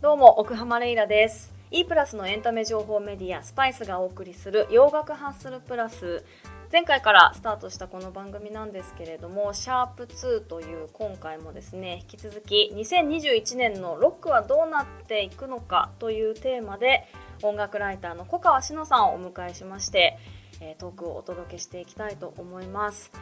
[0.00, 1.52] どうも奥浜レイラです。
[1.70, 6.24] E プラスのエンタメ情報メディアスパイスがお送りする洋楽ハッスルプラス。
[6.72, 17.06] 前回からスタートしたこの番組なんですけれどもシャープ2という今回もですね引き続き2021年のロックはどうなっていくのかというテーマで
[17.42, 20.16] 音楽ライターの小川志乃さんをお迎えしまして
[20.78, 23.12] トークをお届けしていきたいと思います。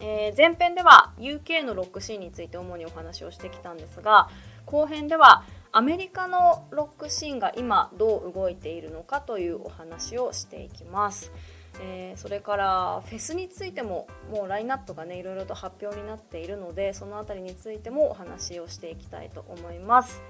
[0.00, 4.28] えー、前編では UK のロックシーンについて主にお話をしてきたんですが
[4.64, 11.32] 後編ではアメリカのロックシーンが今どう動いているのかというお話をしていきます。
[11.80, 20.22] えー、それからフェスについてももうラインナップがねいろいろと発表になっているのでその辺りについてもお話をしていきたいと思います。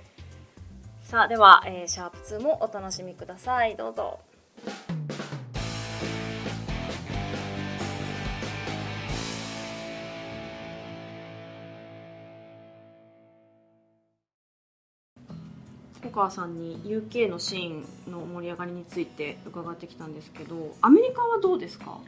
[1.00, 3.76] さあでは、えー、シャープ2もお楽しみください。
[3.76, 4.18] どうぞ。
[16.02, 21.98] 小川さんに UK のシーンの盛り上がりについて伺ってきたんですけどアメリカはどうですか？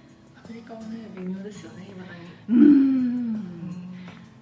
[0.45, 2.21] アメリカはね微妙ですよね今だに。
[2.49, 3.33] うん。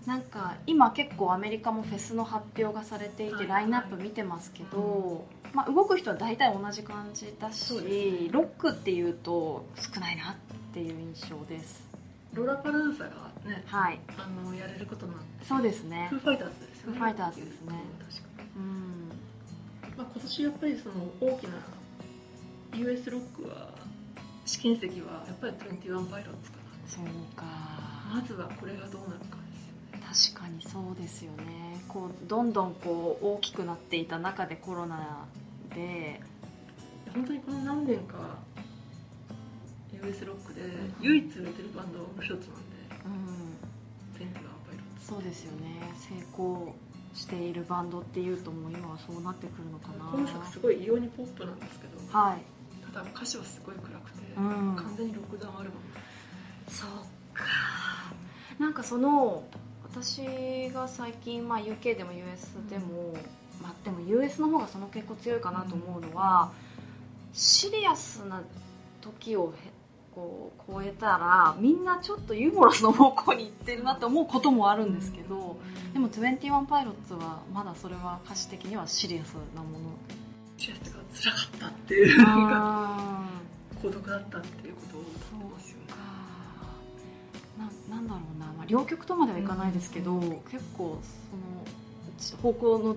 [0.06, 10.36] なんか今結構アメリカもフェスの発表がされていてラインナップ見てますけど、まあ、動く人は大体同じ感じだし、ね、ロックっていうと少ないなっ
[10.72, 11.86] ていう印象です。
[12.32, 13.10] ローラパルーザが
[13.44, 15.44] ね、はい、あのやれることになって。
[15.44, 16.08] そうですね。
[16.10, 16.92] フーファイターズですよね。
[16.92, 17.72] フーファイターズですね
[19.98, 21.50] まあ、今年やっぱりその大きな
[22.72, 23.70] US ロックは
[24.46, 26.88] 試金石はやっぱり21パイロッツかな。
[26.88, 27.04] そう
[27.36, 27.44] か。
[28.14, 29.36] まずはこれがどうなるか
[30.00, 31.82] ですよね確かにそうですよね。
[31.88, 35.26] こうどんどんこう大きくなっていた中でコロナ
[35.74, 36.20] で。
[37.12, 38.38] 本当にこの何年か
[39.92, 40.60] US ロックで
[41.00, 42.46] 唯一売れてるバンドの一つなんで、
[43.04, 45.06] うん、21パイロッツ。
[45.08, 45.92] そうですよね。
[45.96, 46.76] 成功
[47.14, 50.10] しているバンドっていうともう今はそうなってくるのかな。
[50.14, 52.38] 今作すごい異様にポップなんですけど、はい、
[52.92, 55.80] ただ歌詞はすごい暗くて、うん、完全にロックダウンアルバム
[56.68, 56.90] そう
[57.34, 57.44] か。
[58.58, 59.44] なんかその
[59.84, 66.52] 私が最近、まあ、UK でも US でも、うん、まあ、でも US の方がその結構強いかなと思うのは、
[67.30, 68.42] うん、シリアスな
[69.00, 69.54] 時を
[70.18, 75.56] こう超えたらみんなちょっとユーモラスの方向に行ってるなって思うこともあるんですけど、
[75.92, 79.90] でも21パイロッツはまだそれは歌詞的にはシリアスなもの
[80.56, 82.16] シリアスが辛かったっていう
[83.80, 85.84] 孤独だったっていうことをそうますよね
[87.88, 90.20] ななんだろうな、まあ、両極とまではいかないですけど、うん、
[90.50, 90.98] 結構
[92.18, 92.96] その方向の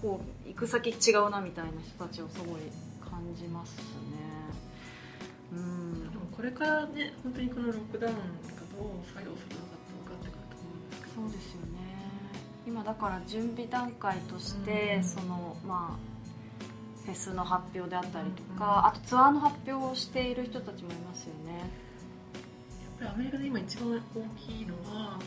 [0.00, 2.60] こう行く先違うなみたいな人たちをすごい
[3.04, 3.82] 感じますね。
[6.36, 11.22] これからね本当にこのロックダウンがどう作用するのかって分かってくると思うんですけど。
[11.22, 11.66] そうですよね。
[12.66, 21.58] 今だから準備段階として、そのまあフェスの発表であったりとか、あとツアーの発表をしている人たちもいますよね。
[21.58, 21.64] やっ
[22.98, 23.98] ぱりアメリカで今一番大
[24.36, 25.18] きいのは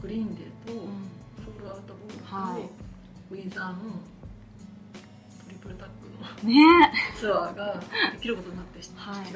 [0.00, 2.62] グリーンデーと、フォールアウトボールと、はい、
[3.34, 7.80] ウィザーのトリプルタックの、ね、ツアーが
[8.12, 9.32] できることになって7月かな、はい、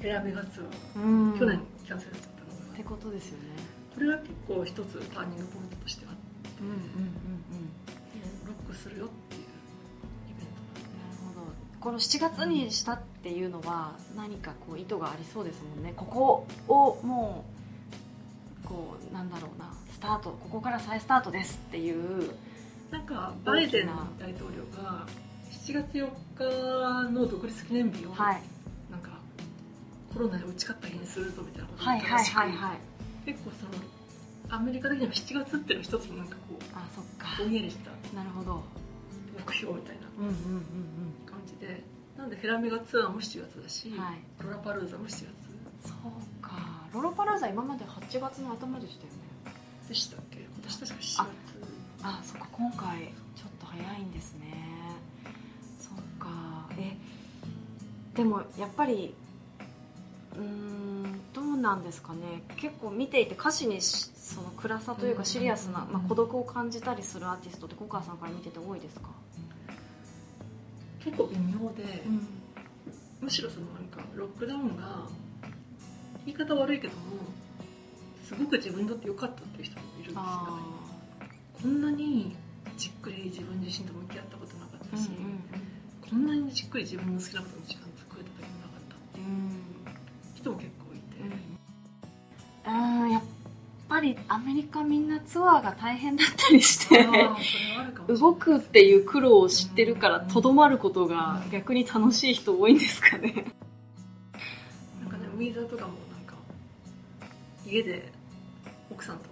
[0.00, 0.60] ヘアメガツ
[0.96, 2.72] アー、去年キャンセルしちゃったのが。
[2.72, 3.44] ってことですよね。
[3.94, 6.12] これは結構一つターニングポイントとしては
[6.60, 6.86] うんうんうんうん。
[8.46, 9.44] ロックするよっていうイ
[10.38, 10.80] ベント。
[10.98, 11.52] なるほど。
[11.80, 15.92] この7月にしたっていうのは何かこう意図がありそうですもんね。
[15.96, 17.44] ここをも
[18.64, 19.72] うこうなんだろうな。
[19.90, 20.30] スタート。
[20.30, 22.30] ここから再スタートですっていう。
[22.92, 23.86] なんかバイデン
[24.18, 25.06] 大統領が
[25.50, 26.08] 7月4
[27.04, 28.42] 日の独立記念日を、はい、
[30.18, 32.78] コロナで打ち勝った日にするぞみたいなことを言ったらしく、はいはいはいはい。
[33.24, 33.70] 結構その
[34.50, 37.38] アメリカ的には7月っていうの一つのなんかこうあそっか。
[37.38, 37.92] ぼんやりした。
[38.16, 38.64] なるほど。
[39.46, 40.02] 目標みたいな
[41.30, 41.84] 感じで、
[42.18, 45.22] なんでヘラメガツアーも7月だし、はい、ロラパルーザも7月。
[45.86, 46.88] そうか。
[46.92, 49.18] ロラパルーザ今まで8月の頭でしたよね。
[49.88, 50.38] でしたっけ？
[50.40, 51.28] 今年確か7月。
[52.02, 52.48] あそっか。
[52.50, 54.52] 今回ちょっと早いんですね。
[55.78, 56.68] そっか。
[56.76, 56.96] え
[58.16, 59.14] でもやっぱり
[60.38, 62.42] うんどうなんですかね。
[62.56, 69.10] 結構見ていて歌詞にその暗さというかシリアスな、まあ、孤独を感じたりするアーティストって小川さんから見てて多いですか？
[71.04, 72.28] 結構微妙で、うん、
[73.20, 75.06] むしろそのなんかロックダウンが
[76.26, 77.00] 言い方悪いけども
[78.24, 80.22] すごく自分にとって良かったっていう人もいるんですよ
[81.62, 82.36] こんなに
[82.76, 85.40] じっくり自分自身と向き合ったことなかったし、うんうんうん、
[86.10, 89.26] こんなにじっくり自分の好きなことに時間作れた時もなかったっていう。
[89.26, 89.57] うん
[94.08, 97.08] りアメリカみんなツアーが大変だったりして
[98.08, 103.52] 動くっていう苦労を知ってるからとどまることが逆に楽しい人多いんですかね。
[105.00, 106.34] なんかねウィーザーとかもなんか
[107.66, 108.10] 家で
[108.90, 109.24] 奥さんと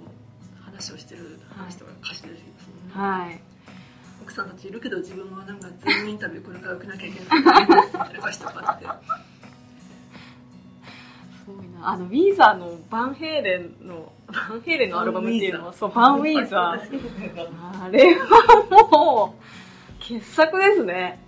[0.64, 3.40] 話をしてる話とか歌詞で出てきますもんね、はい。
[4.22, 8.26] 奥さんたちいるけど自分はなんか全員インタビューこれから受けなきゃいけないとかあって。
[8.32, 9.35] す
[11.46, 11.88] ごいな。
[11.90, 16.90] あのウィーザーのバンヘイレンのバンヘイレンのアルバムっていうのはそうバンウィーザー。
[16.90, 21.20] ー あれはもう傑作ですね。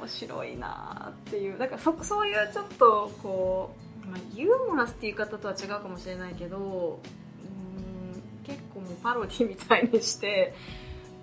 [0.00, 1.58] 面白いなっていう。
[1.58, 3.74] だからそそういうちょっとこ
[4.04, 10.54] う、まあ、ユーモラスっていう方とは違うかもしれないけどうーん結構もうパロディみたいにして、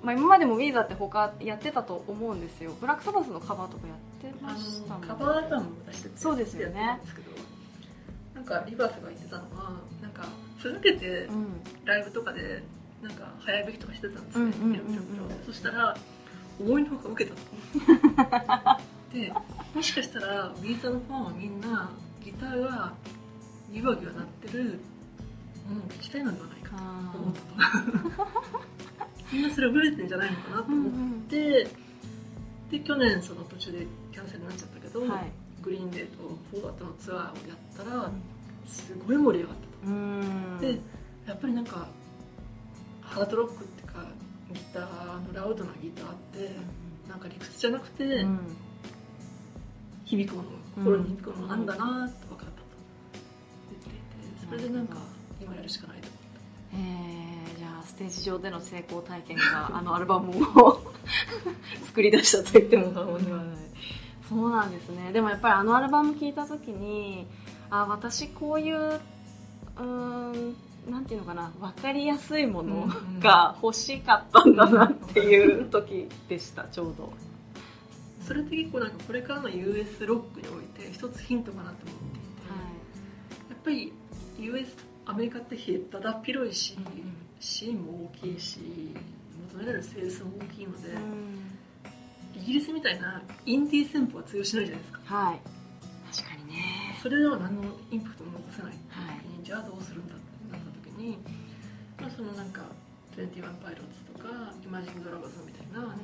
[0.01, 2.73] まあ、今までもウィーザーって他やってたと思うんですよ。
[2.81, 3.97] ブラックサバスのカバーとかやっ
[4.31, 6.99] てあましたもんのカバーアルバムを出しててそうですよね
[8.41, 10.25] なんかリバースが言ってたのはなんか
[10.57, 11.61] ふざけてうん。
[11.85, 12.63] ライブとかで
[13.03, 14.73] なんか早弾きとかしてたんですね、うんうんうんうん。
[14.73, 15.95] ピロピロピロそしたら
[16.59, 18.81] 思いのほか受けたと
[19.13, 19.31] で
[19.75, 21.91] もしかしたらウィーザーのファンはみんな
[22.23, 22.93] ギターが
[23.71, 24.79] ギワギワ鳴ってる
[25.69, 28.31] ものを聴きたいのではないかあと思ったと。
[29.31, 31.67] みんなそれ覚えてんじゃないのかなとーうん思って、
[32.69, 35.31] で去年その途中でキャンセルになっちゃったけど、うんはい
[35.61, 38.11] グリーンデーとフォールアウトのツアーをやったら
[38.65, 39.63] すごい盛り上がった。
[39.63, 39.67] と。
[39.87, 40.57] うん。
[40.59, 40.79] で
[41.27, 41.87] やっぱりなんか
[43.01, 44.05] ハードロックっていうか
[44.53, 46.55] ギターのラウドなギターって
[47.09, 48.39] なんか理屈じゃなくて、うん。
[50.05, 52.49] 響くもの心に響くものなんだなと分かったと。
[53.71, 53.99] 言っていて
[54.49, 54.97] それでなんか
[55.41, 56.07] 今やるしかないと
[56.73, 60.31] えーじゃあステージ上での成功体験があのアルバム
[60.61, 60.81] を
[61.85, 63.55] 作り出したと言っても過言ではない
[64.31, 65.11] そうなんですね。
[65.11, 67.27] でもやっぱりあのアルバム聴いた時に
[67.69, 70.55] あ私こういううーん
[70.89, 72.87] なんていうのかな分かりやすいもの
[73.19, 77.11] が欲しかったんだなっていう時でしたちょうど。
[78.25, 82.49] それって結構なんかこれからの US ロックにおいて一つヒントかなと思っていて、
[83.49, 83.91] やっぱり
[84.39, 86.77] US アメリカってひだだっ広いし、
[87.41, 88.59] シーンも大きいし
[89.51, 90.89] 求められるセールスも大きいので、
[92.41, 95.15] イギリスみたいなインディー戦法は通用しないじゃないですか。
[95.15, 95.39] はい。
[96.15, 96.97] 確かにね。
[97.01, 98.71] それでは何のインパクトも残せない。
[98.89, 99.21] はい。
[99.43, 101.17] じゃあどうするんだってなった時に、
[101.99, 102.63] まあ、そのなんか
[103.15, 105.95] 21パイロッツとかイマジンドラゴンズみたいな、いわ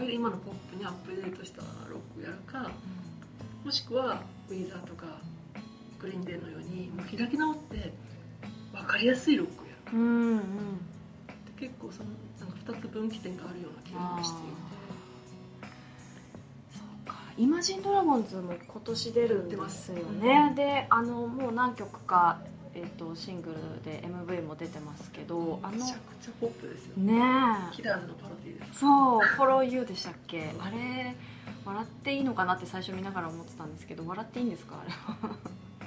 [0.00, 2.70] ゆる今のポップにアップデートしたロックをやるか
[3.64, 5.20] もしくはウィーザーとか
[5.98, 7.92] グリーンデーのようにもう開き直って
[8.72, 9.98] 分かりやすいロックをやる。
[9.98, 10.38] うんうん。
[10.38, 14.38] で結構そのなんか2つ分岐点があるような気がして。
[14.42, 14.67] いて
[17.38, 22.40] イマジンドラゴンズも今年出るんですよね、であのもう何曲か、
[22.74, 26.96] えっとシングルで MV も出てますけどあのめちゃくちゃポップですよ。
[26.96, 27.20] ねね
[27.72, 28.80] キラーズのパロディです。
[28.80, 30.50] そう「Follow You」でしたっけ？
[30.58, 31.14] あれ
[31.64, 34.76] 笑っていいのかなって最初見ながら思ってたんですけど笑っていいんですか？
[34.82, 35.36] あれは。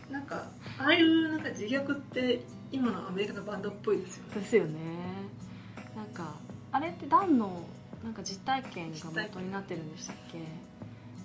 [0.09, 0.48] なんか
[0.80, 4.36] ああいうなんか自虐って今のアメリカのバンドっぽいですよね。
[4.36, 4.80] ですよね。
[5.95, 6.36] なんか
[6.71, 7.65] あれってダンの
[8.03, 10.39] なんか実体験が元になってるんでしたっけ？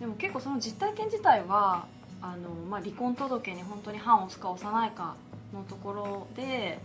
[0.00, 1.86] でも結構その実体験自体は
[2.20, 5.16] あの、まあ、離婚届に本当に判を押すか押さないか
[5.54, 6.78] のところで、え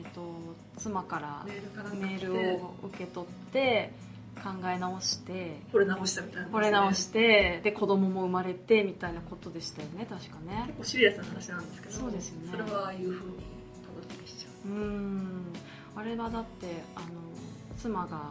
[0.00, 0.20] っと
[0.76, 1.46] 妻から
[1.94, 2.34] メール
[2.64, 3.92] を受け取って
[4.42, 10.64] 考え直して惚れ直したみたいな、惚れ直してで子供も生まれてみたいなことでしたよね確かね。
[10.66, 12.48] 結構シリアスな話なんですけどそうですよね。
[12.50, 13.36] それはああいうふうに
[13.82, 14.68] パロディしちゃう。
[14.68, 15.42] うーん。
[15.94, 16.66] あれはだって
[16.96, 17.06] あの
[17.76, 18.30] 妻が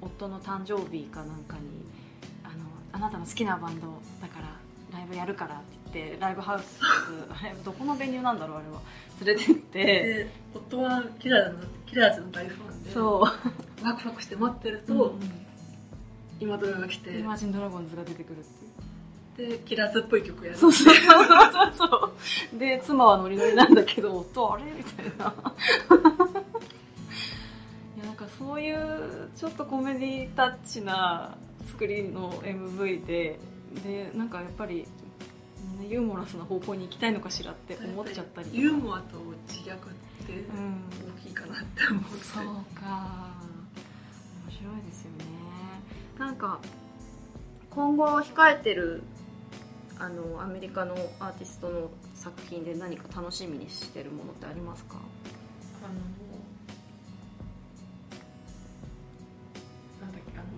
[0.00, 1.62] 夫の誕生日かなんかに
[2.92, 3.86] あの「あなたの好きなバンド
[4.20, 5.58] だからライブやるから」っ
[5.92, 6.80] て言ってライブハウス
[7.30, 8.80] あれどこのベニューなんだろうあれは。
[9.24, 9.84] 連れてって。
[9.84, 13.84] で夫はキラーズのキラーズの大ファンでそう。
[13.84, 15.14] ワクワクして待ってると、と、
[16.40, 18.42] 今ドラが来てイマジンドラゴンズが出てくるっ
[19.34, 19.58] ていう。
[19.58, 20.58] でキラーズっぽい曲やる。
[20.58, 21.88] そうそうそうそう。
[21.88, 22.12] そ
[22.56, 25.34] うで妻はノリノリなんだけど夫あれみたいな。
[27.96, 33.38] いやなんかそういうちょっとコメディタッチな作りの MV で
[33.84, 34.86] でなんかやっぱり
[35.88, 39.78] ユーモラスな方向に行きたいのかしらって思っちゃったりユーモアと自虐っ
[40.26, 40.82] てうん。
[41.16, 43.30] 大きいかなって思って、そうか。
[44.46, 45.24] 面白いですよね。
[46.18, 46.60] なんか
[47.70, 49.02] 今後控えてる
[49.98, 54.96] あのアメリカのアーティストの作品で何か楽しみにしてるものってありますか？
[55.84, 55.94] あの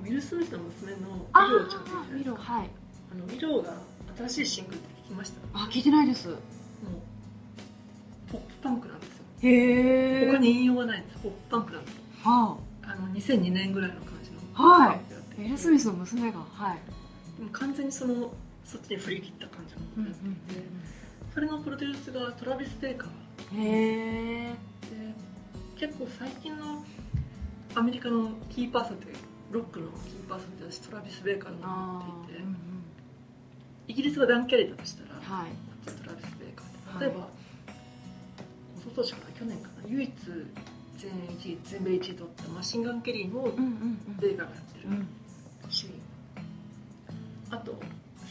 [0.04, 2.70] ウィル・スミスの娘のあミローちゃんミロはい。
[3.10, 3.72] あのミローが
[4.18, 5.40] 新しいシングルって聞きました？
[5.40, 6.28] もうあ聞いてないです。
[8.30, 9.24] ポップパンクなんですよ。
[9.42, 11.18] へえ他に引用がないんです。
[11.22, 11.96] ポップパンクなんです。
[12.22, 12.94] はあ。
[12.96, 14.38] の2002年ぐらいの感じの。
[14.52, 14.96] はい。
[14.96, 15.42] パンクやってて。
[15.42, 16.78] あエル・スミスの娘がはい。
[17.38, 18.32] でも完全にその
[18.64, 20.62] そっちに振り切った感じのことやってて、
[21.32, 23.10] それのプロデュースがトラビス・ベイカー。
[23.58, 26.84] へえで結構最近の
[27.74, 29.06] アメリカのキーパーソンって
[29.54, 32.58] ロックのキーパーソンって私トラビス・ベイカーだとあ思っていてーうんうん。
[33.86, 35.50] イギリスがダン・キャリーだとしたら、はい。
[35.50, 35.54] こ
[35.90, 37.28] っちはトラビス・ベイカーで例えば、
[38.78, 40.12] 一昨年かな去年かな唯一
[40.98, 43.52] 全1位全米1位取ったマシンガン・ケリーも
[44.20, 45.86] ベイカーがやってるし、
[47.50, 47.80] あと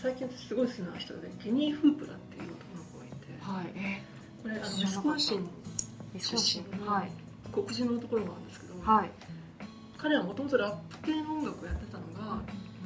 [0.01, 4.03] 最近私すごい好きな人でケニー・フープラっていう男の子がいてはいえ
[4.43, 5.49] これあのウスコンシン
[6.19, 7.11] 出身のはい。
[7.53, 9.09] 黒人のところがあるんですけど、はい
[10.03, 12.03] 彼はもともとラップ系の音楽をやってたの
[12.35, 12.41] が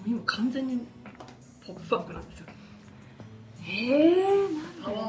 [0.05, 0.85] 今完全に
[1.65, 2.45] ポップファンクなんですよ。
[3.63, 4.15] へえ
[4.83, 5.01] パワー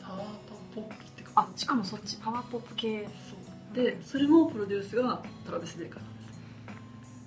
[0.00, 0.24] パワー
[0.72, 3.08] ポップってかあしかもそっちパワーポップ系。
[3.28, 3.74] そう。
[3.74, 6.40] でそれもプロデュースがトラビス・ベイカーなんです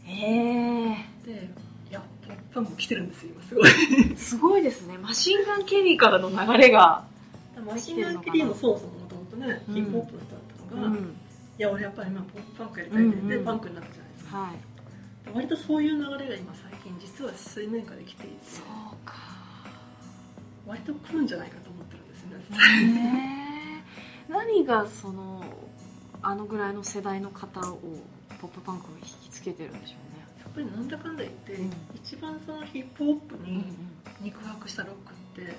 [0.06, 1.50] へえで
[1.92, 3.70] いやポップファンク来てるんですよ今すごい。
[4.16, 4.98] すごいですね。
[4.98, 7.04] マシンガン・ケリーからの流れが
[7.66, 9.74] マシンガン・ケリーもそもそももともとねうん。
[9.74, 11.16] ヒップホップの人だったのが、いうん
[11.62, 13.46] や俺やっぱり今ポップファンクやりたいって言って、うんうん。
[13.46, 14.38] パンクになったじゃないですか。
[14.38, 15.26] はい。
[15.26, 18.38] で割とそういう流れが今最近実は水面下で来ていて。
[18.42, 18.66] そう
[19.06, 19.16] か。
[20.66, 22.94] 割と来るんじゃないかと思ってるんですよね。
[22.94, 23.84] ね
[24.30, 25.44] え何がその
[26.22, 27.80] あのぐらいの世代の方を
[28.40, 29.94] ポップパンクを引きつけてるんでしょ
[30.40, 31.72] やっぱりなんだかんだ言って、うん。
[31.96, 33.66] 一番そのヒップホップうねに
[34.22, 35.54] 肉薄したロックって、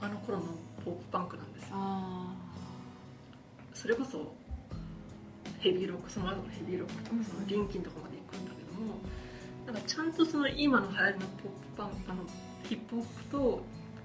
[0.00, 0.44] あの頃の
[0.84, 1.68] ポップパンクなんですよ。
[1.72, 2.34] あ
[3.72, 4.34] それこそ
[5.60, 8.98] ヘビーロックその後のヘビーロックとかうんそのリンキンとかまで行くんだけども
[9.66, 12.22] なんかちゃんとその今の流行りのポップパンあの
[12.68, 13.64] ヒップホップと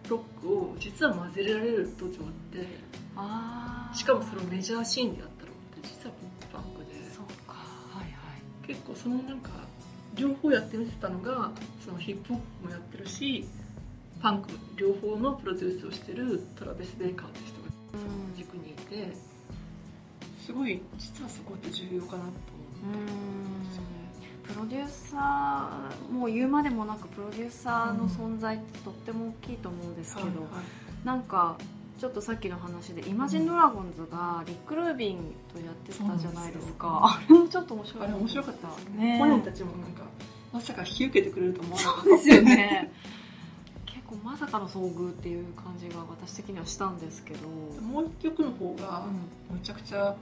[0.09, 2.65] ロックを実は混ぜられる土壌ってー
[3.15, 7.09] あーしかもそれをメジャーシーンでやったロックって実はポップパンクで。
[7.11, 8.67] そうかはいはい。
[8.67, 9.49] 結構そのなんか
[10.15, 11.51] 両方やってみてたのが
[11.85, 13.45] そのヒップホップもやってるし
[14.21, 18.35] パンク両方のプロデュースをしてるトラベス・ベイカーって人がうん。
[18.35, 19.13] 軸にいて
[20.45, 22.29] すごい実はそこって重要かなと
[22.83, 23.87] 思うんですよね。
[24.43, 30.33] プロデューサーもう言うまでもなくプロデューサーの存在ってとっても大きいと思うんですけど、はい
[31.05, 31.57] なんか
[31.99, 39.17] ちょっとさっきの話でイマジンドラゴンズがリック・ルービンとやってたじゃないですかあれもちょっと面白かったあれ面白かったねね。
[39.19, 40.03] 本人たちもなんか
[40.51, 42.09] まさか引き受けてくれると思わなかった。
[42.09, 42.91] ですよね
[44.23, 47.47] まさかの遭遇っていう感じが私的にはしたんですけど、
[47.81, 49.05] もう一曲の方が
[49.49, 50.15] うむちゃくちゃ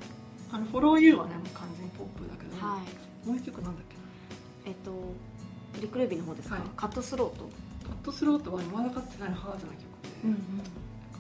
[0.52, 3.28] あのフォローユーはねもう完全にポップだけど、はい。
[3.28, 3.96] もう一曲なんだっけ？
[3.96, 4.02] な
[4.66, 4.92] えっと
[5.80, 6.64] リック・ルービンの方ですか、はい。
[6.76, 7.50] カットスロート、
[7.88, 9.80] カットスロートはまだかってないハードな曲で、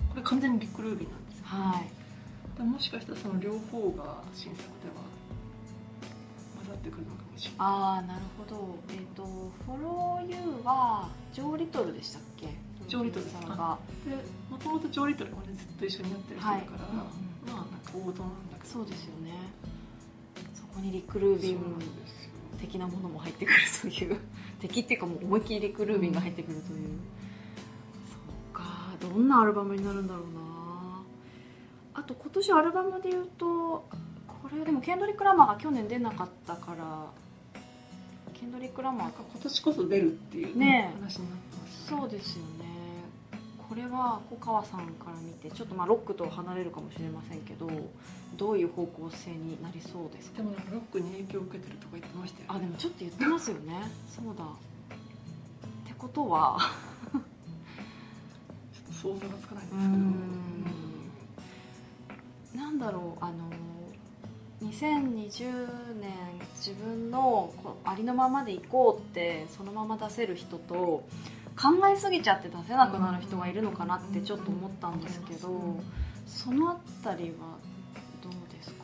[0.09, 2.57] これ完全にビッグルービーなんですよ、はい。
[2.57, 5.03] でもしかしたらその両方が新作では
[6.57, 7.20] 混ざってくるのか
[7.57, 8.77] ああなるほど。
[8.89, 9.23] えっ、と
[9.65, 12.47] 「フォロー・ユー」はジョー・リトルでしたっけ？
[12.87, 13.77] ジョーリトルさんが。
[14.05, 14.15] で
[14.49, 16.65] もともとジョーリトルもねずっと一緒にやってる人だから、はい。
[16.67, 18.69] うんまあなんか王道なんだけど。
[18.69, 19.31] そうですよね。
[20.53, 21.59] そこにリック・ルービン
[22.59, 24.19] 的なものも入ってくるという。
[24.59, 26.99] 敵っていうかもう思いっきりリック・ルービンが入ってくるという、
[28.07, 28.15] そ
[28.53, 28.63] うか。
[28.99, 30.41] どんなアルバムになるんだろうな。
[31.93, 33.85] あと今年アルバムで言うと
[34.27, 37.11] これでもケンドリック・ラマーが去年出なかったから
[38.41, 39.19] ケンドリック・ラマーなんか。
[39.31, 42.71] 今年こそ出るっていう、ね話になってますそうですよね。
[43.69, 47.69] これは小川さんから見てちょっとまあロックと離れるかもしれませんけど
[48.35, 50.37] どういう方向性になりそうですか？
[50.39, 53.73] でもロックに影響を受けてるとか言ってましたよあでもちょっと言ってますよね。
[54.13, 54.43] そうだ。
[54.43, 54.47] っ
[55.87, 56.57] てことは。
[57.13, 59.93] ちょっと想像がつかないんですけど。
[62.57, 62.61] うん。
[62.61, 63.49] なんだろうあの
[64.63, 66.11] 2020年
[66.55, 67.51] 自分の
[67.83, 71.05] ありのままでいこうってそのまま出せる人と考
[71.91, 75.81] えすぎちゃって出せなくなる人がいるのかなってちょっと思ったんですけど
[76.27, 77.57] そのあたりは
[78.21, 78.83] どうですか？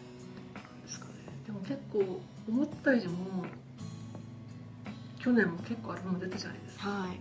[0.86, 1.12] ですかね。
[1.46, 3.46] でも結構思ったよりも
[5.20, 6.90] 去年も結構アルバム出たじゃないですか。
[6.90, 7.20] はい。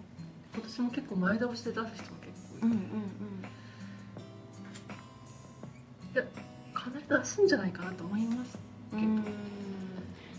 [0.54, 2.04] 今年も結構前倒しで出す人も結
[2.50, 2.78] 構いて、うんうん
[6.14, 6.20] か
[6.90, 8.58] なり出すんじゃないかなと思います。
[8.92, 9.00] うん。
[9.00, 9.24] うん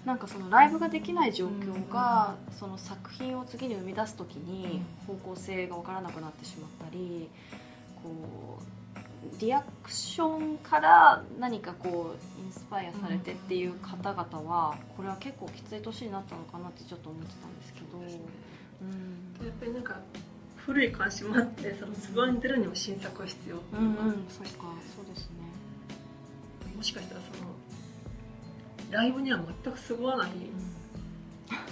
[0.06, 7.27] なんかそのライブができない状況がその作品を次に生み出す時に方向性が分からなくなってしまったり
[8.01, 19.46] こうリアクションから何かこうインスパイアされてっていう方々はこれは結構きつい年になったのかなってちょっと思ってたんですけど、うん。
[19.46, 20.00] やっぱりなんか
[20.56, 24.63] 古い関心もあってそのツアーに出るにも新作が必要ううんうんそっか
[24.96, 25.47] そうですね
[26.78, 27.50] もしかしたらその
[28.92, 30.30] ライブには全くそぐわない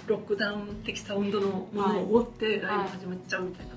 [0.06, 3.72] ロックダウン的サウンドのものを持ってライブ始めちゃうみたいな、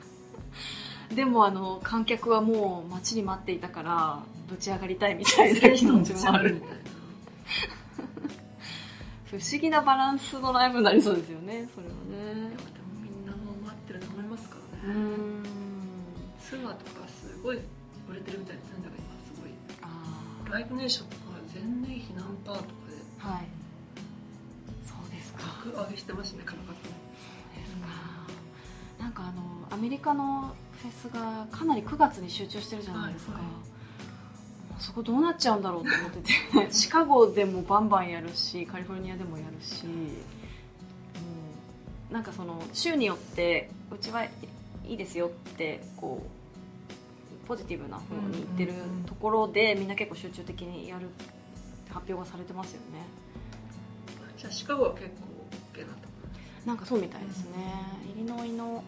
[1.14, 6.76] でもあの観客はもう待ちに待っていたからぶち上がりたいみたいな気持ちもあるみたいな。
[9.26, 12.50] 不思議なバランスのライブになりそうですよねそれはね。
[12.50, 12.58] でも
[13.00, 15.42] みんなもう待ってると思いますからうね、ん。
[16.42, 17.56] ツアーとかすごい
[18.10, 18.89] 売れてるみたいですねだ
[20.50, 21.22] ライブネーションとか
[21.54, 23.44] 全年避難パーとかでーはい。
[24.84, 25.44] そうですか。
[25.64, 26.78] 格上げしてますね価格で
[27.66, 27.88] すか。
[28.98, 34.82] なんかあのアメリカのフェスがかなり9月に集中してるじゃないですか、はいはい。
[34.82, 36.18] そこどうなっちゃうんだろうと思って
[36.66, 36.72] て。
[36.72, 39.86] シカゴでもバンバンやるしカリフォルニアでもやるし。
[39.86, 39.92] も
[42.10, 44.30] うなんかその州によってうちはい
[44.84, 46.39] いですよってこう
[47.50, 49.04] ポジティブな方に言ってるうんうんうん。
[49.06, 51.08] ところでみんな結構集中的にやる
[51.88, 53.04] 発表がされてますよね。
[54.38, 55.14] じゃあシカゴは結構
[55.74, 56.08] OK なとこ
[56.64, 57.50] なんかそうみたいですね、
[58.14, 58.84] イリノイの、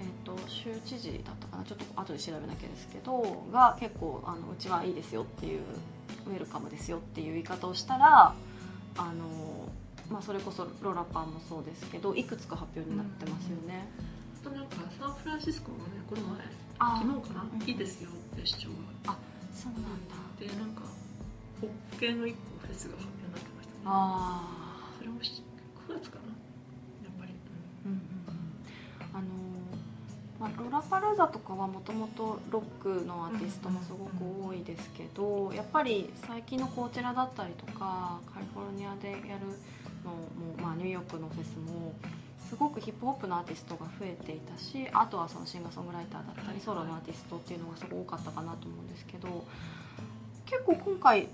[0.00, 1.64] えー、と州知事だったかな。
[1.64, 5.62] ちょっと後で調べなきゃですけどが結構あのうちはいいですよっていう
[6.28, 8.34] ウェルカムですよっていう言い方をしたら
[8.98, 9.68] あの、
[10.08, 13.88] まあ、それこそロラパンもそうですけどいくつか発表になってますよね、
[14.42, 19.16] あとなんかサンフランシスコもねこの前あ昨日かな、うんいいですよって市長が
[19.54, 20.14] そうなんだ。
[20.38, 20.82] でなんか
[21.58, 23.80] 北系の一個フェスが発表になってましたね。
[23.86, 25.42] あそれもし
[25.88, 26.32] 9月かな？
[27.04, 27.34] やっぱり、ー
[27.86, 29.16] うんうんうん。
[29.16, 29.24] あの
[30.38, 39.46] まあ、ロラパルーザとかはもともとロックのアーティストもすごく多いですけどやっぱり最近のコーチェラだったりとかカリフォルニアでやる
[40.04, 41.94] のも、まあ、ニューヨークのフェスも
[42.48, 49.44] すごくヒップホップのアーティストが増えていたしあとはそのシンガーソングライターだったりソロのアーティストっていうのがすごく多かったかなと思うんですけど
[50.46, 51.28] 結構今回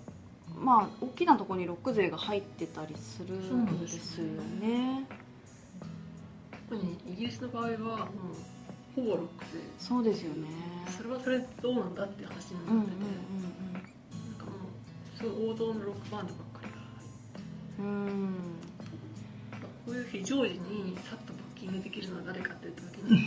[0.58, 4.24] まあ大きなところにロック勢が入ってたりするんですよ
[4.60, 5.06] ね。
[6.68, 8.08] 特にイギリスの場合はもう
[8.96, 10.48] ほぼロックでそうですよね。
[10.96, 13.04] それはそれどうなんだって話にうんうんうんなってて、
[14.28, 14.52] なんかも
[15.14, 17.40] うすごい王道のロックバンドばっかりが入って。
[17.80, 18.71] うんうん
[19.84, 23.26] こういう非常時にさっとブッキングできるのは誰かって言った時に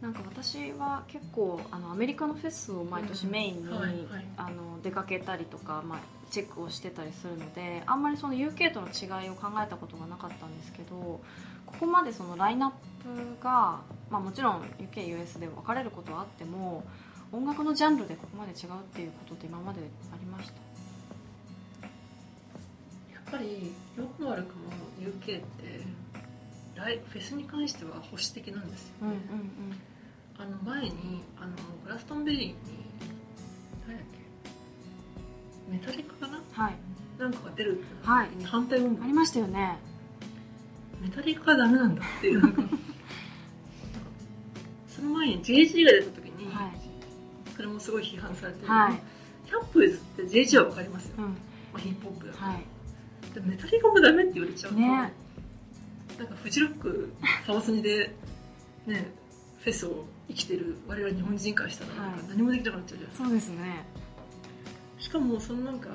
[0.00, 3.74] なんか私は結構あのアメリカのフェスを毎年メインに、うん。
[3.74, 3.96] はいはい。
[4.38, 5.98] あの出かけたりとか、まあ、
[6.30, 11.20] チェックをしてたりするのであんまりその UK との違いを考えたことがなかったんですけどこ
[11.80, 12.70] こまでそのラインナッ
[13.38, 16.82] プが、まあ、もちろん UKUS で分かれることはあっても
[17.30, 20.69] 音楽のジャンルでここまで違うっていうことって今までありました？
[23.40, 25.40] り良くも悪くも UK って
[26.74, 29.20] ライフェスに関しては保守的なんですようんうんね、
[30.38, 31.52] あの前にあの
[31.84, 32.54] グラストンベリーに
[33.86, 34.04] 何やっ
[35.68, 35.72] け？
[35.72, 36.40] メタリカかな？
[36.52, 36.74] はい。
[37.18, 38.28] なんかが出るってはい。
[38.44, 39.76] 反対運動、ありましたよね。
[41.02, 42.40] メタリカはダメなんだっていう。
[42.40, 42.62] なんか
[44.88, 46.72] その前に JG が出た時に、はい。
[47.54, 49.00] それもすごい批判されて、はい。
[49.46, 51.24] キャップイズって JG は分かりますよ、うん。
[51.24, 51.30] ま
[51.74, 52.64] あ、ヒップホップだから、はい
[53.34, 54.86] でもメタリカもダメって言われちゃうと、ね。
[56.18, 57.12] なんかフジロック
[57.46, 58.14] サマソニで
[58.86, 59.10] ね
[59.60, 62.28] フェスを生きてる我々日本人からしたらなんかはい。
[62.28, 63.84] 何もできなくなっちゃうじゃないですか、そうですね。
[64.98, 65.88] しかもそのなんか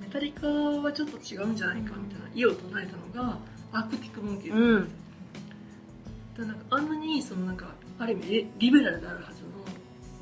[0.00, 3.38] メタリカはちょっと違うんじゃないかみたいな意を唱えたのが
[3.72, 4.54] アークティック・モンキー。
[4.54, 4.88] ズなん。
[6.38, 7.66] だなんかあんなにそのなんか
[7.98, 9.48] ある意味リリベラルであるはずの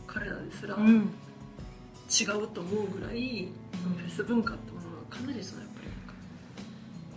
[0.06, 1.12] 彼らですら違うん。
[2.44, 3.48] うと思うぐらい、
[3.82, 5.62] そのフェス文化ってものはかなりその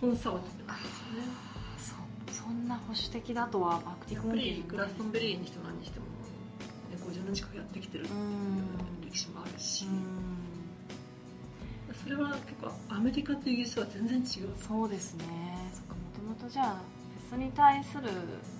[0.00, 6.10] コンサバティブなんですよねそんな保守的だとはアクティやっぱブモンキーズりグラストンベリーにしても何にしても、ね、
[6.96, 9.86] 50年近くやってきてるっていう歴史もあるし、
[12.02, 14.50] それは結構アメリカとイギリスは全然違う。
[14.56, 15.24] そうですね。
[15.74, 16.66] そっかもともとじゃあ
[17.28, 18.04] フェスに対する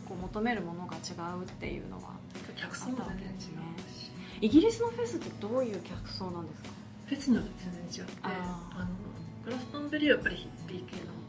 [0.08, 0.98] こう求めるものが違
[1.40, 2.14] うっていうのは
[2.56, 4.10] 客層も全然違うし。
[4.42, 6.68] イギリスのフェスってどういう客層なんですか？
[7.06, 8.86] フェスによって全然違ってあ
[9.44, 11.19] グラストンベリーはやっぱりヒッピー系のはい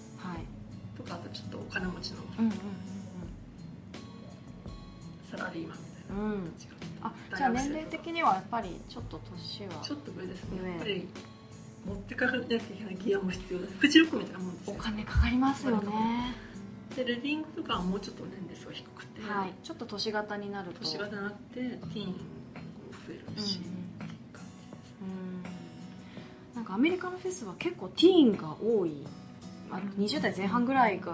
[1.01, 2.17] とかあとちょっとお金持ちの
[5.31, 6.31] サラリーマンみたいなうん。
[6.31, 6.51] うんうん違う
[7.03, 9.81] あじゃあ年齢的にはやっぱりちょっと年は。
[9.81, 10.61] ちょっと上ですね。
[10.61, 10.69] 上。
[10.69, 11.07] やっぱり
[11.85, 13.65] 持ってかなきゃいけないギアも必要だ。
[13.79, 16.35] フジロックみたいなもんですおよ金かかりますよね。
[16.95, 19.53] でレディングとかはもうちょっと年齢層が低くて、はい。
[19.63, 20.81] ちょっと都市型になると。
[20.81, 22.13] 年型になってティーンも
[23.07, 23.61] 増えるし、
[25.01, 25.43] うん。
[26.53, 28.91] なんかアメリカのフェスは結構ティーンが多い、
[29.71, 31.13] まあ、20代前半ぐらいが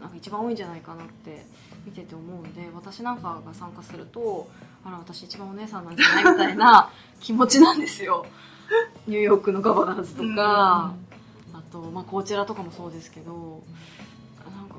[0.00, 1.44] なんか一番多いんじゃないかなって
[1.86, 4.48] 見てて思うんで私なんかが参加すると
[4.84, 8.26] あら私一番お姉さんなんじゃないみたいな 気持ちなんですよ。
[9.06, 10.94] ニューヨークのガバナーズとか、
[11.52, 13.62] あと、まあ、こちらとかもそうですけど
[14.50, 14.76] なんか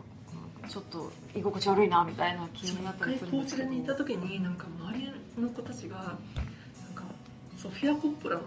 [0.67, 3.67] ちょっと居心地悪いなみたいな気になったりするんですけど。
[3.67, 6.07] コーチにいた時になんか周りの子たちがなん
[6.95, 7.03] か
[7.57, 8.41] ソフィア・コッポラの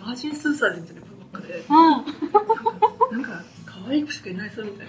[0.00, 3.22] バージン・スーサージみたいな子ばっかでうん。
[3.22, 3.44] なんか
[3.86, 4.86] 可愛い子しかいないそうみたい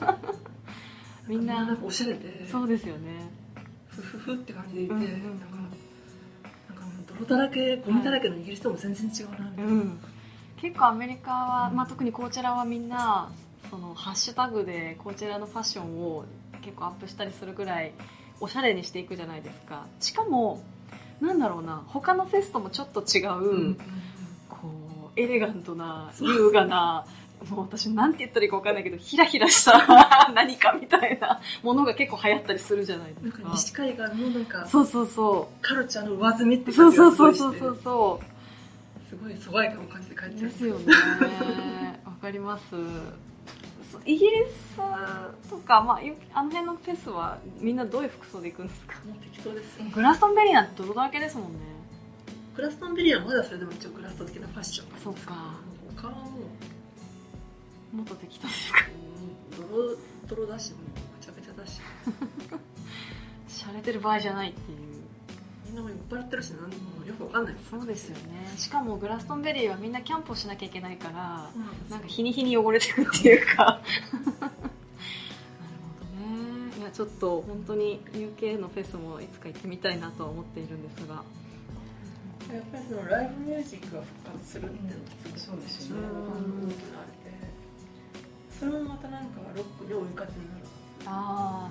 [0.00, 0.18] な。
[1.26, 1.66] みんな。
[1.66, 2.48] なんかおしゃれで。
[2.48, 3.28] そうですよね。
[3.88, 5.10] ふふふって感じでいて、うんうんうん。
[5.10, 5.56] なんか
[6.68, 9.98] なんかもう泥だらけゴミだらけのイギリスとも全然違うなみたいな、うん、
[10.58, 13.32] 結構アメリカは、まあ、特にこちらはみんな
[13.68, 16.24] そのハッシュタグでこちらのファッションを
[16.62, 17.92] 結構アップしたりするぐらい
[18.38, 19.86] おしゃれにしていくじゃないですか。
[19.98, 20.62] しかも
[21.20, 23.74] なんだろうな他のフェスともちょっと違う、うん。
[24.48, 27.06] こうエレガントな優雅な
[27.50, 29.86] もう私なんて言ったらいいか分かんないけどヒラヒラした
[30.34, 37.42] 何かみたいなものが結構流行ったりするじゃないでなんかすか西海岸のなんかそうそうそカルチャーの上積みってうそう感じそうがすごいして。
[37.42, 38.20] そうそうそうそ
[39.08, 40.92] すごい疎外感を感じて帰っうちゃうですよね。
[42.04, 42.64] わかります。
[42.70, 44.76] そうイギリス
[45.48, 48.94] とか、まあ、よあの辺のフェスはみんなどういう服装で行くんですか？
[49.06, 49.78] もう適当です。
[49.94, 51.58] グラストンベリーなんて泥だらけですもんね。
[52.56, 55.54] グラストンベリーはまだそれでも一応グラストン的なファッションそうか。
[55.96, 56.24] 他はもう
[57.92, 58.78] もっと適当ですか？
[59.56, 59.96] ドロ
[60.28, 60.80] ドロだしもう
[61.18, 61.80] ぐちゃぐちゃだし。
[63.48, 64.78] 洒落てる場合じゃないっていう。
[65.66, 67.56] みんなも酔っ払ってるし何もよくわかんない。
[67.70, 68.52] そうですよね。
[68.56, 71.50] しかもグラストンベリーはみんなキャンプをしなきゃいけないから
[71.90, 73.80] なんか日に日に汚れてくっていうか。
[74.14, 74.46] なるほ
[76.20, 76.78] どね。
[76.78, 81.22] いやちょっと本当に UK のフェスもいつか行ってみたいなとは思っているんですが。
[82.52, 86.02] やっぱりそのライブミュージックが復活するっていうのがすごいそうですよね。
[86.06, 86.12] 大き
[86.92, 87.25] なあれで
[88.58, 90.64] それもまたなんかロックに追い風になる
[91.06, 91.70] あ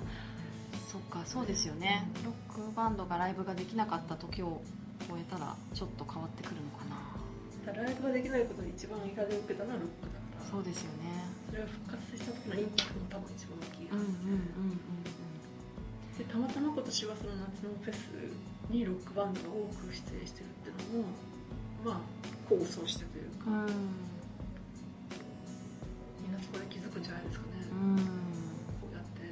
[0.90, 2.08] そっかそうですよね。
[2.24, 4.62] ロックバンドがライブができなかった時を
[5.08, 7.82] 超えたらちょっと変わってくるのかな。
[7.82, 10.50] ライブができないことで一番痛手を受けたのはロックだから。
[10.50, 11.26] そうですよね。
[11.50, 14.08] それが復活した時のインパクトも多分一番大きい、うんうんう
[14.72, 14.80] ん
[16.16, 18.08] でたまたま今年はその夏のフェス
[18.70, 21.08] にロックバンドが多く出演してるっていうのも
[21.84, 24.15] まあ構想してというか、うんうん
[26.26, 28.02] みんなそこで気づくんじゃないですかね、うん。
[28.82, 29.30] こうやって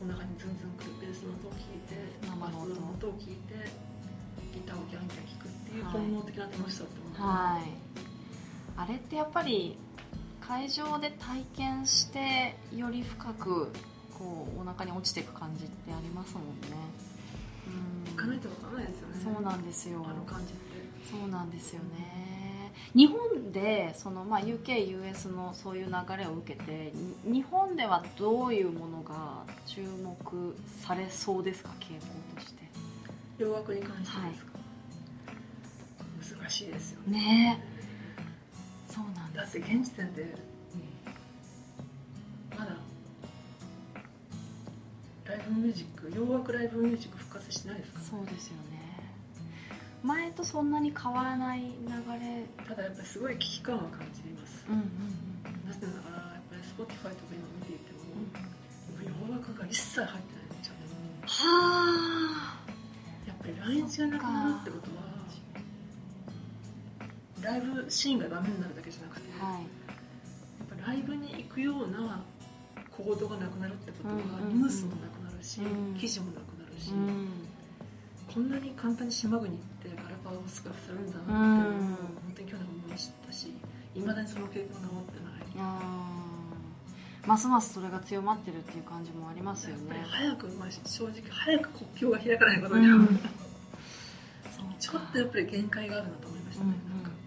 [0.00, 2.72] お腹にズンズンくるベースの音を聞いて生の音。
[2.80, 3.68] の音を聞いて
[4.56, 5.92] ギターをギャンギャン聴くっていうはい。
[5.92, 7.68] 本能的な楽しさだと思う、はい。
[8.80, 9.76] あれってやっぱり
[10.40, 13.68] 会場で体験してより深く
[14.16, 16.72] こうお腹に落ちていく感じってありますもんね。
[17.68, 18.16] うん。
[18.16, 19.20] 行かないと分からないですよね。
[19.22, 20.02] そうなんですよ。
[20.08, 20.80] あの感じって。
[21.10, 22.39] そうなんですよね
[22.94, 26.92] 日本でその、まあ、UKUS のそういう流れを受けて
[27.24, 31.70] に日本ではどういうものが注目されそうですか？
[31.80, 32.06] 傾向
[32.36, 32.60] として。
[33.38, 34.52] 洋楽に関してですか、
[36.40, 37.18] 難しいですよね。
[37.18, 37.64] ね
[38.86, 40.34] そうなんだって現時点で
[42.58, 42.76] まだ
[45.24, 48.69] ライブミュージック洋楽ライブミュージック復活してないですかそうですよね
[50.02, 54.84] 前とそんなに変わらない流れただやっぱりすごい危機感は感じます、うんうん
[55.66, 57.98] なぜならやっぱり Spotify とか今見ていても、
[59.28, 60.80] 洋楽が一切入ってないんですよね。
[61.26, 61.36] は
[62.66, 62.70] あ。
[63.26, 65.02] やっぱり来日がなくなるってことは
[67.42, 69.52] ライブシーンがダメになるだけじゃなくて、はい。
[69.54, 69.60] や
[70.76, 72.24] っぱライブに行くような
[72.90, 75.94] 行動がなくなるってことは、うんうんうんニュースもなくなるし、うん。
[75.94, 77.28] 記事もなくなるし、うん
[78.32, 79.69] こんなに簡単に島国って
[80.30, 81.98] ガラパゴスがするんだなっていう本
[82.36, 83.52] 当に去年思い知ったし
[83.96, 85.42] いまだにその傾向が治ってない。
[85.58, 87.28] あー。
[87.28, 90.04] ますますそれが強まってるっていう感じもありますよね。
[90.08, 93.08] 早く、まあ、正直早く国境が開かないことには、うん。
[94.78, 97.02] ちょっとやっぱり限界があるなと思いましたね、うんうん。
[97.02, 97.20] なんか。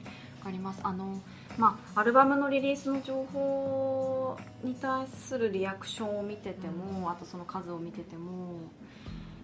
[0.52, 0.80] ります。
[0.84, 1.22] あの
[1.58, 8.60] まあアルバムのリリースの情報に対するリアクションを見てても、あとその数を見てても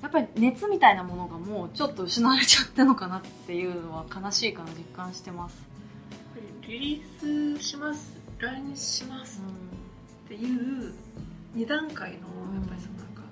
[0.01, 5.57] やっぱり熱みたいなものがもうちょっと失われちゃったのかなっていうのは悲しいかな実感してます、
[6.67, 8.17] リリースします。
[8.39, 9.41] 来日します。
[10.25, 10.93] っていう
[11.55, 13.23] 2段階のやっぱりそのなんか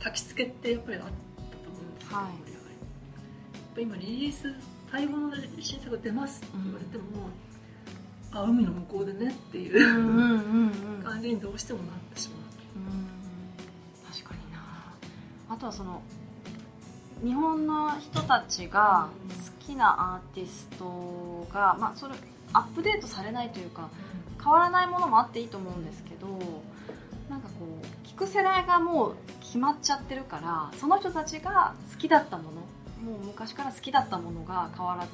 [0.00, 3.82] 焚き付けってやっぱりあったと思うんですけど、はい。
[3.82, 4.54] 今リリース
[4.92, 7.04] 待望の新作が出ますって言われても、
[8.30, 11.02] あ海の向こうでねっていうんうんううんうん。
[11.04, 12.33] 感じにどうしてもなってしまう
[15.54, 16.02] あとはその
[17.22, 19.08] 日本の人たちが
[19.60, 22.14] 好きなアーティストが、まあ、それ
[22.52, 23.88] アップデートされないというか
[24.42, 26.26] 変わらないものもあっていいと思うんですけど
[27.30, 35.10] なんかこう聞く世代がもう決まっちゃってるからその人たちが好きだったものもう昔から好きだったものが変わらず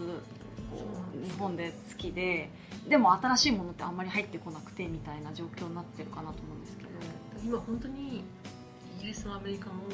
[1.23, 2.49] 日本で好きで
[2.89, 6.91] でも新しいものってあんまり入ってこなくてみたいな状況になってるかなと思うんですけど。
[7.45, 8.23] 今本当に
[9.01, 9.85] イギリスもアメリカも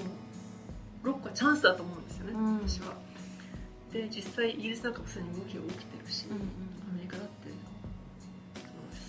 [1.07, 2.95] ロックはチャンスだと思うんですよね、うん、私は。
[3.93, 6.43] で実際イギリスなんかもすでに動きが起きてるし、うんうん、
[6.91, 7.49] アメリカだって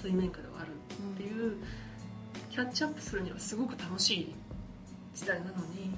[0.02, 1.64] 水面下ではあるっていう、うん、
[2.52, 4.36] キャッチアップするにはすごく楽しい
[5.16, 5.92] 時代なのに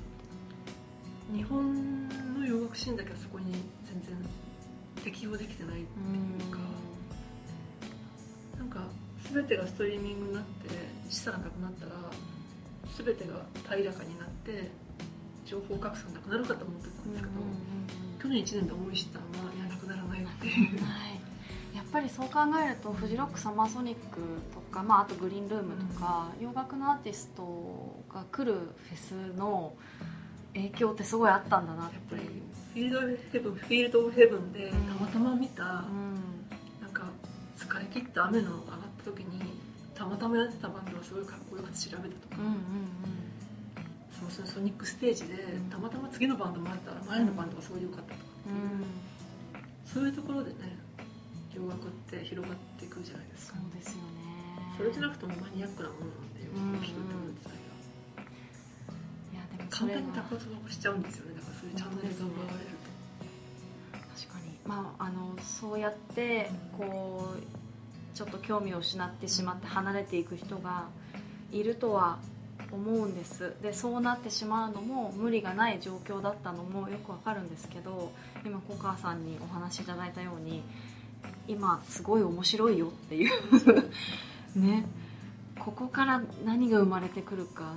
[1.35, 2.07] 日本
[2.39, 3.51] の洋楽シーンだけはそこに
[3.85, 4.17] 全然
[5.03, 6.59] 適応できてないっていうか、
[8.53, 8.87] うん、なんか
[9.31, 10.69] 全てがストリーミングになって
[11.09, 11.91] 時差がなくなったら
[12.97, 14.71] 全てが平らかになって
[15.49, 17.33] 情報格差がなくなるかと思ってたんですけど、
[18.21, 20.85] 去年1年で思い知ったのは、いやなくならないっていう。
[20.85, 21.19] はい。
[21.75, 24.19] やっぱりそう考えるとフジロックサマーソニック
[24.53, 29.73] とか、まあ、あとグリーンルームとか、うん、洋楽のアーティストが来るフェスの
[30.53, 32.15] 影響ってすごいあったんだなって。
[32.15, 32.99] フィールド・
[33.31, 36.45] ヘブンフィールド・オブ・ヘブンでたまたま見た、うん、
[36.79, 37.05] なんか
[37.57, 39.41] 疲れ切った雨の上がった時に
[39.95, 43.28] たまたまやってたバンドがすごいかっこよくて調べたとか、うんうんうん
[44.29, 45.35] そのソニックステージで
[45.69, 48.25] たまたま次のバンドもあったら前のバンドがすごい良かったとか。
[48.25, 48.85] っていう、
[49.85, 50.77] そういうところでね
[51.53, 53.57] 洋楽って広がっていくじゃないですか。
[53.59, 54.29] そうですよね。
[54.77, 58.23] それじゃなくてもマニアックなものなんで洋楽聴くっていう自体が、
[59.33, 61.35] いやでも簡単に高発しちゃうんですよね。
[61.35, 64.55] だからそういうチャンネルが奪われると、確かに。
[64.65, 70.87] まああのそうやってこうちょっと興味を失ってしまって離れていく人が
[71.51, 72.19] いるとは
[72.71, 73.55] 思うんです。
[73.61, 78.11] でそうなってしまうのも無理がない状況だったのもよくわかるんですけど
[78.45, 80.63] 今小川さんにお話しいただいたように
[81.47, 83.31] 今すごい面白いよっていう。
[84.59, 84.85] ね。
[85.59, 87.73] ここから何が生まれてくるか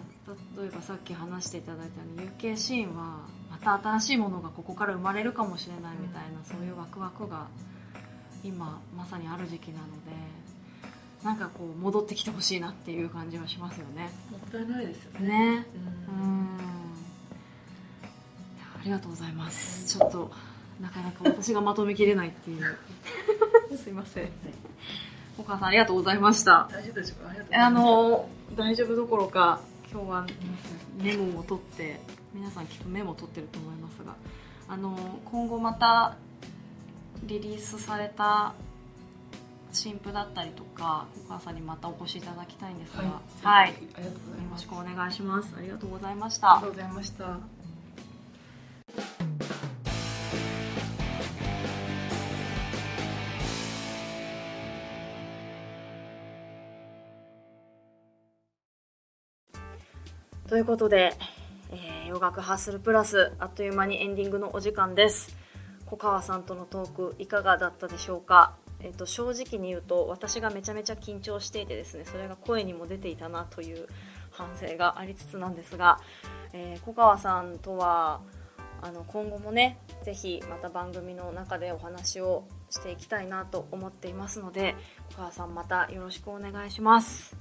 [0.57, 7.49] 例えばさっき話していただいたように UK シーンはまた新しいものがここから生まれるかもしれないみたいな、そういうワクワクが
[8.45, 10.13] 今まさにある時期なので
[11.25, 14.11] なんかこう戻ってきてほしいなっていう感じはしますよね。
[14.31, 15.29] もったいないですよね。
[15.29, 15.67] ね。
[16.09, 16.49] うん。
[18.81, 19.97] ありがとうございます。
[19.97, 20.33] ちょっと
[20.81, 22.79] なかなか私がまとめきれないっていう。
[23.77, 24.29] すいません。
[25.39, 26.69] お母さんありがとうございました。
[26.71, 30.27] 大丈夫ですかあの、大丈夫どころか、今日は
[30.99, 32.01] メモを取って、
[32.35, 34.15] 皆さんきっとメモを取ってると思いますが、
[34.69, 36.17] あの、今後また
[37.25, 38.55] リリースされた
[39.73, 43.03] 新譜だったりとか、お母さんにまたお越しいただきたいんですが、
[43.43, 43.67] はい。
[43.67, 43.71] はい。
[43.71, 43.77] よ
[44.51, 45.55] ろしくお願いします。
[45.57, 46.57] ありがとうございました。
[46.57, 47.39] ありがとうございました。
[60.49, 61.17] ということで、
[61.71, 65.35] えー、洋楽ハッスルプラスあっという間にエンディングのお時間です
[65.87, 68.55] 小川さんとのトークいかがだったでしょうか？
[68.83, 73.87] えーと、正直に言うと私がめちゃめちゃ緊張していてですねそれが声にも出ていたなという
[74.31, 76.01] 反省がありつつなんですが、
[76.53, 78.21] えー、小川さんとは
[78.81, 84.75] あの今後もねぜひまた番組の中でお話をしていきたいなと思っていますので
[85.13, 87.37] 小川さんまたよろしくお願いします。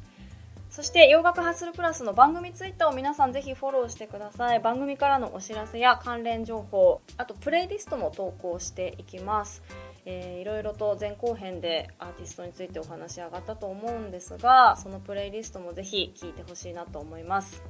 [0.71, 9.61] そして洋楽ハッスルプラスの番組ツイッターを皆さんぜひフォローしてください番組からのお知らせや関連情報あとプレイリストも投稿していきます
[10.05, 17.63] えー、いろいろと前後編でアーティストについてお話上がったと思うんですがそのプレイリストもぜひ聴いてほしいなと思います。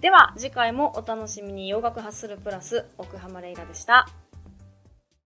[0.00, 1.68] では次回もお楽しみに。
[1.68, 4.06] 洋楽発するプラス奥浜レイラでした。